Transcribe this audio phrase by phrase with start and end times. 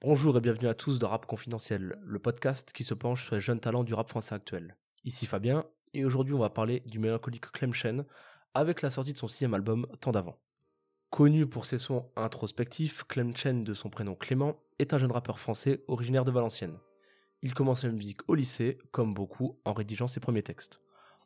[0.00, 3.40] Bonjour et bienvenue à tous dans Rap Confidentiel, le podcast qui se penche sur les
[3.40, 4.76] jeunes talents du rap français actuel.
[5.02, 8.04] Ici Fabien, et aujourd'hui on va parler du mélancolique Clem Chen
[8.54, 10.38] avec la sortie de son sixième album, Tant d'avant.
[11.10, 15.40] Connu pour ses sons introspectifs, Clem Chen, de son prénom Clément, est un jeune rappeur
[15.40, 16.78] français originaire de Valenciennes.
[17.42, 20.80] Il commence la musique au lycée, comme beaucoup, en rédigeant ses premiers textes.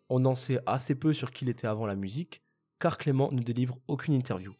[0.09, 2.43] On en sait assez peu sur qui il était avant la musique,
[2.79, 4.55] car Clément ne délivre aucune interview.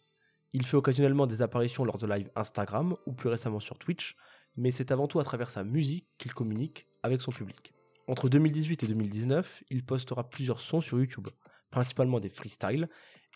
[0.55, 4.17] Il fait occasionnellement des apparitions lors de live Instagram ou plus récemment sur Twitch,
[4.57, 7.73] mais c'est avant tout à travers sa musique qu'il communique avec son public.
[8.07, 11.29] Entre 2018 et 2019, il postera plusieurs sons sur YouTube,
[11.71, 12.89] principalement des freestyles,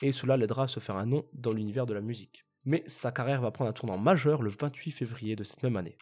[0.03, 2.43] et cela l'aidera à se faire un nom dans l'univers de la musique.
[2.67, 5.97] Mais sa carrière va prendre un tournant majeur le 28 février de cette même année.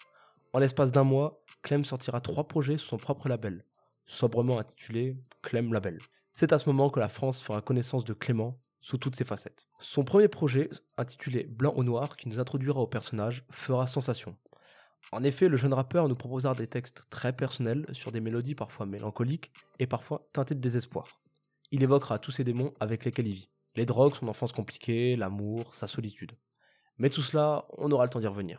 [0.52, 3.64] En l'espace d'un mois, Clem sortira trois projets sous son propre label,
[4.06, 5.98] sobrement intitulé Clem Label.
[6.32, 9.66] C'est à ce moment que la France fera connaissance de Clément sous toutes ses facettes.
[9.80, 14.36] Son premier projet, intitulé Blanc au Noir, qui nous introduira au personnage, fera sensation.
[15.10, 18.84] En effet, le jeune rappeur nous proposera des textes très personnels sur des mélodies parfois
[18.84, 21.06] mélancoliques et parfois teintées de désespoir.
[21.70, 23.48] Il évoquera tous ces démons avec lesquels il vit.
[23.74, 26.32] Les drogues, son enfance compliquée, l'amour, sa solitude.
[26.98, 28.58] Mais tout cela, on aura le temps d'y revenir.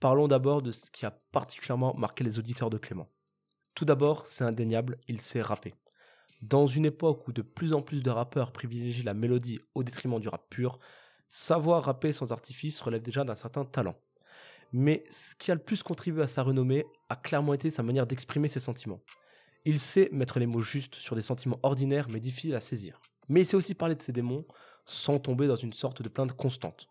[0.00, 3.08] Parlons d'abord de ce qui a particulièrement marqué les auditeurs de Clément.
[3.74, 5.74] Tout d'abord, c'est indéniable, il sait rapper.
[6.42, 10.20] Dans une époque où de plus en plus de rappeurs privilégient la mélodie au détriment
[10.20, 10.78] du rap pur,
[11.28, 13.96] savoir rapper sans artifice relève déjà d'un certain talent.
[14.72, 18.06] Mais ce qui a le plus contribué à sa renommée a clairement été sa manière
[18.06, 19.00] d'exprimer ses sentiments.
[19.64, 23.00] Il sait mettre les mots justes sur des sentiments ordinaires mais difficiles à saisir.
[23.28, 24.44] Mais il sait aussi parler de ses démons
[24.84, 26.86] sans tomber dans une sorte de plainte constante.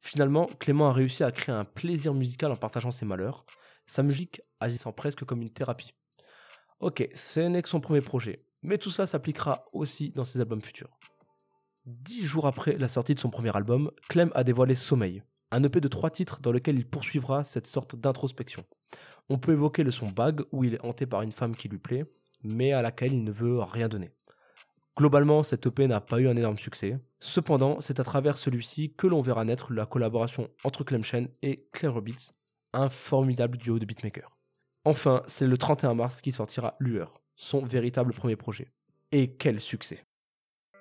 [0.00, 3.44] Finalement, Clément a réussi à créer un plaisir musical en partageant ses malheurs,
[3.86, 5.92] sa musique agissant presque comme une thérapie.
[6.80, 10.62] Ok, ce n'est que son premier projet, mais tout cela s'appliquera aussi dans ses albums
[10.62, 10.98] futurs.
[11.86, 15.80] Dix jours après la sortie de son premier album, Clem a dévoilé Sommeil, un EP
[15.80, 18.64] de trois titres dans lequel il poursuivra cette sorte d'introspection.
[19.28, 21.78] On peut évoquer le son Bag où il est hanté par une femme qui lui
[21.78, 22.04] plaît,
[22.42, 24.12] mais à laquelle il ne veut rien donner.
[24.96, 26.98] Globalement, cet EP n'a pas eu un énorme succès.
[27.18, 31.66] Cependant, c'est à travers celui-ci que l'on verra naître la collaboration entre Clem Chen et
[31.72, 32.34] Claire Beats,
[32.74, 34.32] un formidable duo de beatmakers.
[34.84, 38.66] Enfin, c'est le 31 mars qui sortira Lueur, son véritable premier projet.
[39.10, 40.04] Et quel succès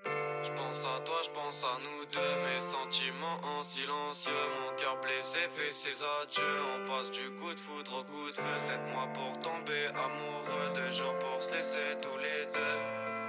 [0.06, 5.00] Je pense à toi, je pense à nous deux, mes sentiments en silencieux, mon cœur
[5.02, 8.82] blessé fait ses adieux, on passe du coup de foudre au coup de feu, sept
[8.94, 12.78] mois pour tomber amoureux, deux jours pour se laisser tous les deux.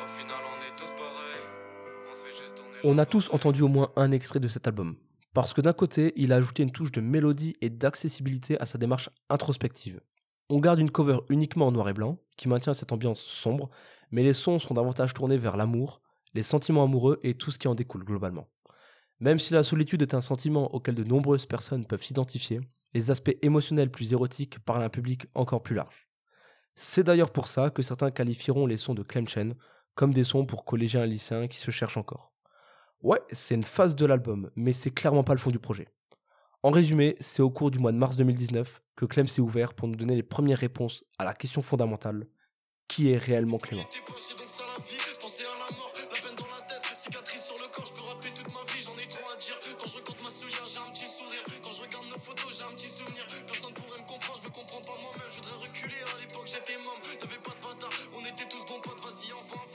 [0.03, 1.45] Au final, on est tous pareils,
[2.11, 2.79] on se fait juste tourner.
[2.85, 4.97] On la a tous entendu au moins un extrait de cet album.
[5.35, 8.79] Parce que d'un côté, il a ajouté une touche de mélodie et d'accessibilité à sa
[8.79, 10.01] démarche introspective.
[10.55, 13.71] On garde une cover uniquement en noir et blanc, qui maintient cette ambiance sombre,
[14.11, 16.03] mais les sons seront davantage tournés vers l'amour,
[16.35, 18.51] les sentiments amoureux et tout ce qui en découle globalement.
[19.19, 22.61] Même si la solitude est un sentiment auquel de nombreuses personnes peuvent s'identifier,
[22.93, 26.11] les aspects émotionnels plus érotiques parlent à un public encore plus large.
[26.75, 29.55] C'est d'ailleurs pour ça que certains qualifieront les sons de Clem Chen
[29.95, 32.31] comme des sons pour collégiens et lycéens qui se cherchent encore.
[33.01, 35.89] Ouais, c'est une phase de l'album, mais c'est clairement pas le fond du projet.
[36.65, 39.89] En résumé, c'est au cours du mois de mars 2019 que Clem s'est ouvert pour
[39.89, 42.29] nous donner les premières réponses à la question fondamentale.
[42.87, 43.83] Qui est réellement Clément?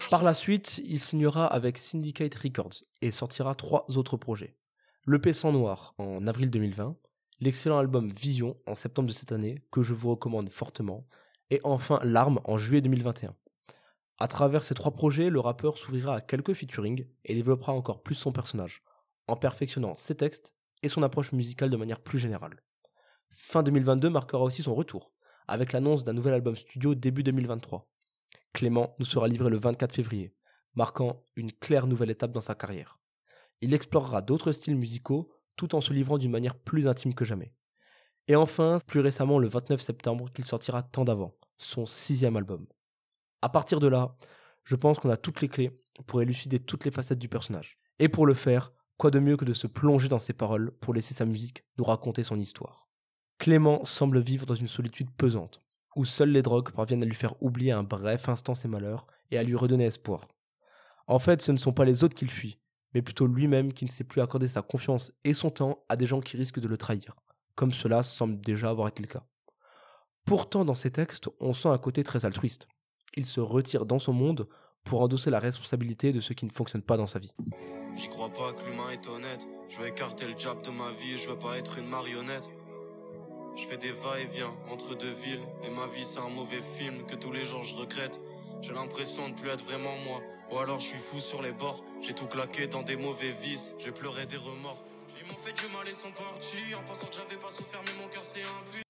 [0.10, 4.56] Par la suite, il signera avec Syndicate Records et sortira trois autres projets.
[5.10, 6.98] L'EP Sang Noir en avril 2020,
[7.40, 11.08] l'excellent album Vision en septembre de cette année, que je vous recommande fortement,
[11.50, 13.34] et enfin Larme en juillet 2021.
[14.18, 18.16] À travers ces trois projets, le rappeur s'ouvrira à quelques featuring et développera encore plus
[18.16, 18.84] son personnage,
[19.30, 20.54] en perfectionnant ses textes
[20.84, 22.62] et son approche musicale de manière plus générale.
[23.30, 25.14] Fin 2022 marquera aussi son retour,
[25.48, 27.90] avec l'annonce d'un nouvel album studio début 2023.
[28.52, 30.36] Clément nous sera livré le 24 février,
[30.76, 33.00] marquant une claire nouvelle étape dans sa carrière.
[33.62, 37.54] Il explorera d'autres styles musicaux tout en se livrant d'une manière plus intime que jamais.
[38.28, 42.68] Et enfin, plus récemment le 29 septembre, qu'il sortira Tant d'avant, son sixième album.
[43.42, 44.16] À partir de là,
[44.64, 45.72] je pense qu'on a toutes les clés
[46.06, 47.80] pour élucider toutes les facettes du personnage.
[48.00, 50.94] Et pour le faire, quoi de mieux que de se plonger dans ses paroles pour
[50.94, 52.88] laisser sa musique nous raconter son histoire.
[53.40, 55.62] Clément semble vivre dans une solitude pesante,
[55.96, 59.38] où seules les drogues parviennent à lui faire oublier un bref instant ses malheurs et
[59.38, 60.28] à lui redonner espoir.
[61.06, 62.60] En fait, ce ne sont pas les autres qu'il fuit,
[62.98, 66.08] mais plutôt lui-même qui ne sait plus accorder sa confiance et son temps à des
[66.08, 67.14] gens qui risquent de le trahir,
[67.54, 69.24] comme cela semble déjà avoir été le cas.
[70.26, 72.68] Pourtant, dans ses textes, on sent un côté très altruiste.
[73.16, 74.50] Il se retire dans son monde
[74.84, 77.36] pour endosser la responsabilité de ce qui ne fonctionne pas dans sa vie.
[77.96, 79.48] J'y crois pas que l'humain est honnête.
[79.70, 82.50] Je veux écarter le diable de ma vie, je veux pas être une marionnette.
[83.58, 87.16] Je fais des va-et-vient entre deux villes et ma vie c'est un mauvais film que
[87.16, 88.22] tous les jours je regrette.
[88.62, 90.22] J'ai l'impression de plus être vraiment moi.
[90.52, 91.84] Ou alors je suis fou sur les bords.
[92.00, 93.74] J'ai tout claqué dans des mauvais vices.
[93.80, 94.86] J'ai pleuré des remords.
[95.16, 95.24] Du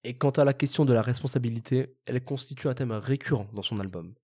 [0.03, 3.63] et Et quant à la question de la responsabilité, elle constitue un thème récurrent dans
[3.63, 4.15] son album.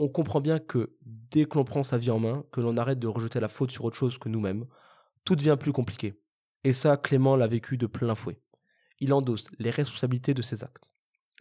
[0.00, 2.98] On comprend bien que dès que l'on prend sa vie en main, que l'on arrête
[2.98, 4.66] de rejeter la faute sur autre chose que nous-mêmes,
[5.24, 6.20] tout devient plus compliqué.
[6.64, 8.40] Et ça, Clément l'a vécu de plein fouet.
[9.00, 10.90] Il endosse les responsabilités de ses actes.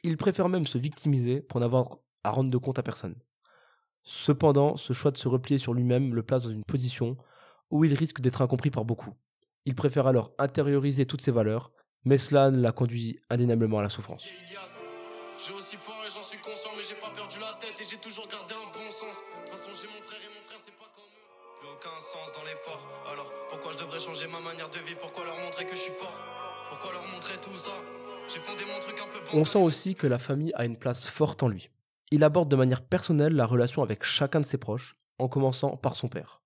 [0.03, 3.15] Il préfère même se victimiser pour n'avoir à rendre de compte à personne.
[4.03, 7.17] Cependant, ce choix de se replier sur lui-même le place dans une position
[7.71, 9.13] où il risque d'être incompris par beaucoup.
[9.65, 11.71] Il préfère alors intérioriser toutes ses valeurs,
[12.03, 14.25] mais cela l'a conduit indéniablement à la souffrance.
[21.59, 22.87] Plus aucun sens dans l'effort.
[23.11, 24.99] Alors, pourquoi je devrais changer ma manière de vivre?
[24.99, 26.23] Pourquoi leur montrer que je suis fort?
[26.69, 27.71] Pourquoi leur montrer tout ça?
[28.27, 31.07] J'ai fondé mon truc un peu On sent aussi que la famille a une place
[31.07, 31.69] forte en lui.
[32.11, 35.95] Il aborde de manière personnelle la relation avec chacun de ses proches, en commençant par
[35.95, 36.41] son père.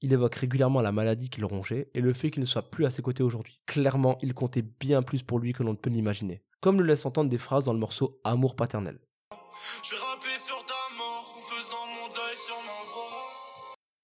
[0.00, 2.86] Il évoque régulièrement la maladie qui le rongeait et le fait qu'il ne soit plus
[2.86, 3.60] à ses côtés aujourd'hui.
[3.66, 7.06] Clairement, il comptait bien plus pour lui que l'on ne peut l'imaginer, comme le laisse
[7.06, 8.98] entendre des phrases dans le morceau Amour paternel.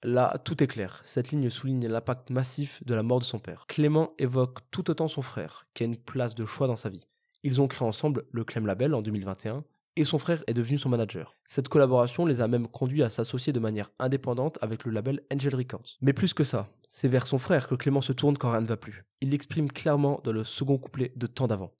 [0.07, 1.01] Là, tout est clair.
[1.03, 3.65] Cette ligne souligne l'impact massif de la mort de son père.
[3.67, 7.09] Clément évoque tout autant son frère, qui a une place de choix dans sa vie.
[7.43, 9.65] Ils ont créé ensemble le Clem Label en 2021
[9.97, 11.35] et son frère est devenu son manager.
[11.47, 15.55] Cette collaboration les a même conduits à s'associer de manière indépendante avec le label Angel
[15.55, 15.97] Records.
[16.03, 18.67] Mais plus que ça, c'est vers son frère que Clément se tourne quand rien ne
[18.67, 19.07] va plus.
[19.23, 21.73] Il l'exprime clairement dans le second couplet de Temps d'avant.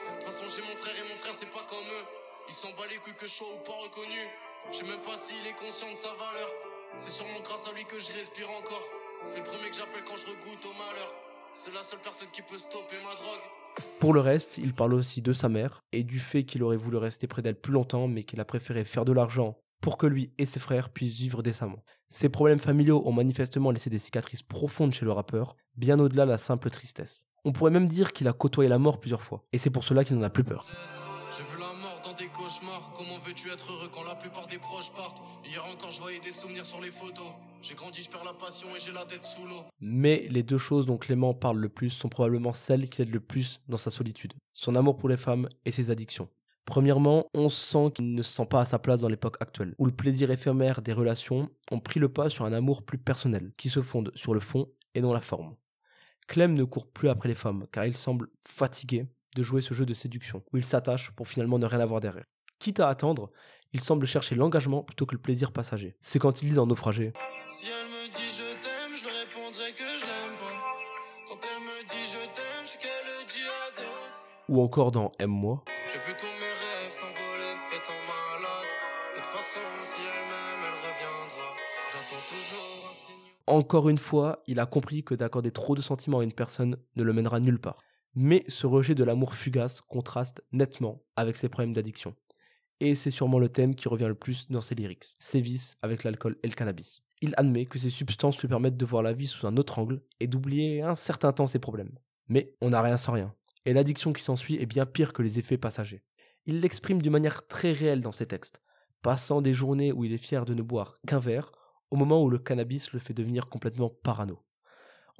[4.73, 6.74] J'ai même pas s'il est conscient de sa valeur.
[6.99, 8.83] C'est sûrement grâce à lui que je respire encore.
[9.27, 11.17] C'est le premier que j'appelle quand je regoute au malheur.
[11.53, 13.41] C'est la seule personne qui peut stopper ma drogue.
[14.01, 16.97] Pour le reste, il parle aussi de sa mère et du fait qu'il aurait voulu
[16.97, 20.33] rester près d'elle plus longtemps mais qu'il a préféré faire de l'argent pour que lui
[20.39, 21.83] et ses frères puissent vivre décemment.
[22.09, 26.31] Ses problèmes familiaux ont manifestement laissé des cicatrices profondes chez le rappeur, bien au-delà de
[26.31, 27.27] la simple tristesse.
[27.45, 30.05] On pourrait même dire qu'il a côtoyé la mort plusieurs fois, et c'est pour cela
[30.05, 30.67] qu'il n'en a plus peur.
[39.81, 43.21] Mais les deux choses dont Clément parle le plus sont probablement celles qui l'aident le
[43.21, 44.35] plus dans sa solitude.
[44.53, 46.29] Son amour pour les femmes et ses addictions.
[46.67, 49.87] Premièrement, on sent qu'il ne se sent pas à sa place dans l'époque actuelle, où
[49.87, 53.69] le plaisir éphémère des relations ont pris le pas sur un amour plus personnel, qui
[53.69, 55.57] se fonde sur le fond et non la forme.
[56.27, 59.87] Clem ne court plus après les femmes, car il semble fatigué de jouer ce jeu
[59.87, 62.25] de séduction, où il s'attache pour finalement ne rien avoir derrière.
[62.59, 63.31] Quitte à attendre,
[63.73, 65.97] il semble chercher l'engagement plutôt que le plaisir passager.
[66.01, 67.13] C'est quand il dit dans Naufragé
[67.49, 70.63] Si elle me dit je t'aime, je répondrai que je l'aime pas.
[71.29, 74.27] Quand elle me dit je t'aime, c'est qu'elle le dit à d'autres.
[74.49, 75.65] ou encore dans Aime-moi.
[75.89, 78.71] J'ai vu tous mes rêves s'envoler étant malade.
[79.15, 81.57] Et de toute façon, si elle m'aime, elle reviendra.
[81.91, 83.15] J'attends toujours un signe.
[83.47, 87.03] Encore une fois, il a compris que d'accorder trop de sentiments à une personne ne
[87.03, 87.83] le mènera nulle part.
[88.17, 92.15] Mais ce rejet de l'amour fugace contraste nettement avec ses problèmes d'addiction.
[92.79, 96.05] Et c'est sûrement le thème qui revient le plus dans ses lyrics, ses vices avec
[96.05, 97.03] l'alcool et le cannabis.
[97.21, 100.03] Il admet que ces substances lui permettent de voir la vie sous un autre angle
[100.21, 101.99] et d'oublier un certain temps ses problèmes.
[102.29, 103.35] Mais on n'a rien sans rien.
[103.65, 106.05] Et l'addiction qui s'ensuit est bien pire que les effets passagers.
[106.47, 108.63] Il l'exprime d'une manière très réelle dans ses textes,
[109.03, 111.51] passant des journées où il est fier de ne boire qu'un verre,
[111.91, 114.39] au moment où le cannabis le fait devenir complètement parano.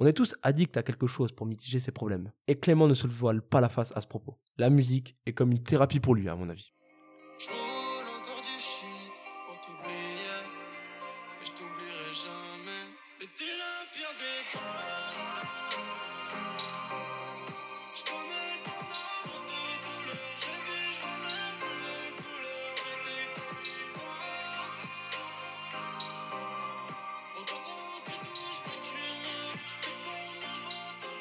[0.01, 2.31] On est tous addicts à quelque chose pour mitiger ses problèmes.
[2.47, 4.37] Et Clément ne se voile pas la face à ce propos.
[4.57, 6.73] La musique est comme une thérapie pour lui, à mon avis.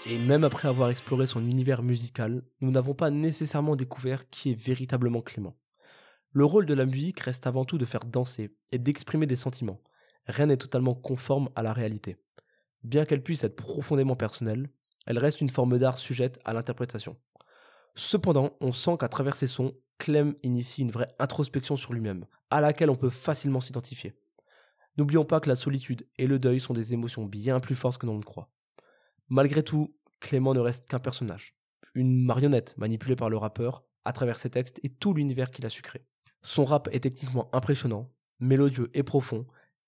[0.07, 4.61] Et même après avoir exploré son univers musical, nous n'avons pas nécessairement découvert qui est
[4.61, 5.57] véritablement Clément.
[6.33, 9.81] Le rôle de la musique reste avant tout de faire danser et d'exprimer des sentiments.
[10.27, 12.19] Rien n'est totalement conforme à la réalité.
[12.83, 14.69] Bien qu'elle puisse être profondément personnelle,
[15.07, 17.17] elle reste une forme d'art sujette à l'interprétation.
[17.95, 22.61] Cependant, on sent qu'à travers ses sons, Clem initie une vraie introspection sur lui-même, à
[22.61, 24.13] laquelle on peut facilement s'identifier.
[24.99, 28.07] N'oublions pas que la solitude et le deuil sont des émotions bien plus fortes que
[28.07, 28.51] l'on ne croit.
[29.35, 31.57] Malgré tout, Clément ne reste qu'un personnage,
[31.95, 35.71] une marionnette manipulée par le rappeur à travers ses textes et tout l'univers qu'il a
[35.71, 36.07] sucré.
[36.43, 39.45] Son rap est techniquement impressionnant, mélodieux et profond,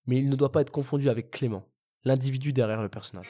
[0.07, 1.65] mais il ne doit pas être confondu avec Clément,
[2.03, 3.29] l'individu derrière le personnage.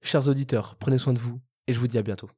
[0.00, 2.30] Chers auditeurs, prenez soin de vous et je vous dis à bientôt.